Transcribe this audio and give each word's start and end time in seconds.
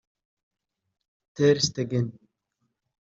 Ter 1.35 1.59
Stegen 1.61 2.07